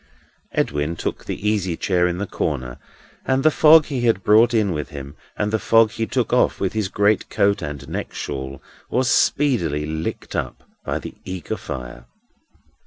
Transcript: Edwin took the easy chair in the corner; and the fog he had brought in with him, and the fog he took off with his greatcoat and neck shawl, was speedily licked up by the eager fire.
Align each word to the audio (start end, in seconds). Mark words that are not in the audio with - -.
Edwin 0.51 0.95
took 0.95 1.25
the 1.25 1.47
easy 1.47 1.77
chair 1.77 2.07
in 2.07 2.17
the 2.17 2.25
corner; 2.25 2.79
and 3.23 3.43
the 3.43 3.51
fog 3.51 3.85
he 3.85 4.01
had 4.01 4.23
brought 4.23 4.51
in 4.51 4.71
with 4.71 4.89
him, 4.89 5.15
and 5.37 5.51
the 5.53 5.59
fog 5.59 5.91
he 5.91 6.07
took 6.07 6.33
off 6.33 6.59
with 6.59 6.73
his 6.73 6.87
greatcoat 6.87 7.61
and 7.61 7.87
neck 7.87 8.11
shawl, 8.11 8.63
was 8.89 9.07
speedily 9.11 9.85
licked 9.85 10.35
up 10.35 10.63
by 10.83 10.97
the 10.97 11.13
eager 11.23 11.55
fire. 11.55 12.05